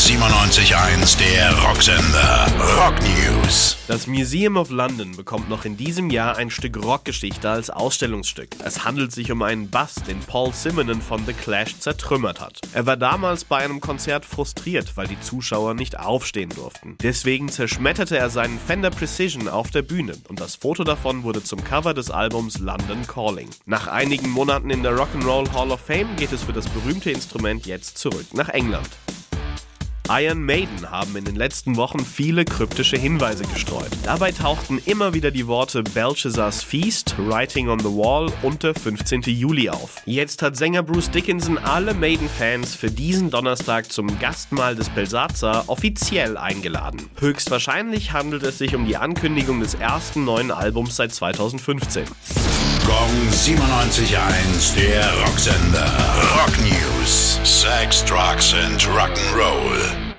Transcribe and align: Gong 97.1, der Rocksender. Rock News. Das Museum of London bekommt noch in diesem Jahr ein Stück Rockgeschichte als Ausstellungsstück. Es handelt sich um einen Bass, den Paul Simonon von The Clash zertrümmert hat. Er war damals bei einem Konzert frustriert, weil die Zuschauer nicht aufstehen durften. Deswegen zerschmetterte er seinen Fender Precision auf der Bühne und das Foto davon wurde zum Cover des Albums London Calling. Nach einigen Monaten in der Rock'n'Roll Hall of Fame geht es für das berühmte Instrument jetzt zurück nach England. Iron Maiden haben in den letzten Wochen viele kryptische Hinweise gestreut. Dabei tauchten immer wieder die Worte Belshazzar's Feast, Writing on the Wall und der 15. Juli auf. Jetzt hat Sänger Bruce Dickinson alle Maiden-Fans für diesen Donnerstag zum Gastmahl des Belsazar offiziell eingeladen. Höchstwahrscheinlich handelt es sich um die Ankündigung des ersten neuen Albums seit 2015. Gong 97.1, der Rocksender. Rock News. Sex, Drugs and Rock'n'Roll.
Gong 0.00 0.18
97.1, 0.18 1.18
der 1.18 1.52
Rocksender. 1.58 2.46
Rock 2.78 2.94
News. 3.02 3.76
Das 3.86 4.06
Museum 4.06 4.56
of 4.56 4.70
London 4.70 5.14
bekommt 5.14 5.50
noch 5.50 5.66
in 5.66 5.76
diesem 5.76 6.08
Jahr 6.08 6.36
ein 6.36 6.50
Stück 6.50 6.82
Rockgeschichte 6.82 7.50
als 7.50 7.68
Ausstellungsstück. 7.68 8.48
Es 8.64 8.84
handelt 8.84 9.12
sich 9.12 9.30
um 9.30 9.42
einen 9.42 9.68
Bass, 9.68 9.96
den 9.96 10.18
Paul 10.20 10.54
Simonon 10.54 11.02
von 11.02 11.26
The 11.26 11.34
Clash 11.34 11.78
zertrümmert 11.78 12.40
hat. 12.40 12.60
Er 12.72 12.86
war 12.86 12.96
damals 12.96 13.44
bei 13.44 13.58
einem 13.58 13.80
Konzert 13.80 14.24
frustriert, 14.24 14.96
weil 14.96 15.06
die 15.06 15.20
Zuschauer 15.20 15.74
nicht 15.74 15.98
aufstehen 15.98 16.50
durften. 16.50 16.96
Deswegen 17.02 17.50
zerschmetterte 17.50 18.16
er 18.16 18.30
seinen 18.30 18.58
Fender 18.58 18.90
Precision 18.90 19.48
auf 19.48 19.70
der 19.70 19.82
Bühne 19.82 20.14
und 20.28 20.40
das 20.40 20.56
Foto 20.56 20.82
davon 20.82 21.24
wurde 21.24 21.44
zum 21.44 21.62
Cover 21.62 21.92
des 21.92 22.10
Albums 22.10 22.58
London 22.58 23.06
Calling. 23.06 23.50
Nach 23.66 23.86
einigen 23.86 24.30
Monaten 24.30 24.70
in 24.70 24.82
der 24.82 24.96
Rock'n'Roll 24.96 25.52
Hall 25.52 25.70
of 25.70 25.80
Fame 25.80 26.16
geht 26.16 26.32
es 26.32 26.44
für 26.44 26.54
das 26.54 26.68
berühmte 26.68 27.10
Instrument 27.10 27.66
jetzt 27.66 27.98
zurück 27.98 28.32
nach 28.32 28.48
England. 28.48 28.88
Iron 30.12 30.42
Maiden 30.44 30.90
haben 30.90 31.14
in 31.14 31.24
den 31.24 31.36
letzten 31.36 31.76
Wochen 31.76 32.00
viele 32.00 32.44
kryptische 32.44 32.96
Hinweise 32.96 33.44
gestreut. 33.44 33.90
Dabei 34.02 34.32
tauchten 34.32 34.82
immer 34.84 35.14
wieder 35.14 35.30
die 35.30 35.46
Worte 35.46 35.84
Belshazzar's 35.84 36.64
Feast, 36.64 37.14
Writing 37.16 37.68
on 37.68 37.78
the 37.78 37.84
Wall 37.84 38.28
und 38.42 38.64
der 38.64 38.74
15. 38.74 39.22
Juli 39.22 39.70
auf. 39.70 40.02
Jetzt 40.06 40.42
hat 40.42 40.56
Sänger 40.56 40.82
Bruce 40.82 41.12
Dickinson 41.12 41.58
alle 41.58 41.94
Maiden-Fans 41.94 42.74
für 42.74 42.90
diesen 42.90 43.30
Donnerstag 43.30 43.92
zum 43.92 44.18
Gastmahl 44.18 44.74
des 44.74 44.88
Belsazar 44.88 45.68
offiziell 45.68 46.36
eingeladen. 46.36 47.08
Höchstwahrscheinlich 47.20 48.12
handelt 48.12 48.42
es 48.42 48.58
sich 48.58 48.74
um 48.74 48.86
die 48.86 48.96
Ankündigung 48.96 49.60
des 49.60 49.74
ersten 49.74 50.24
neuen 50.24 50.50
Albums 50.50 50.96
seit 50.96 51.14
2015. 51.14 52.06
Gong 52.84 53.28
97.1, 53.30 54.74
der 54.74 55.04
Rocksender. 55.24 55.86
Rock 56.34 56.58
News. 56.58 57.38
Sex, 57.44 58.04
Drugs 58.04 58.52
and 58.54 58.82
Rock'n'Roll. 58.88 60.09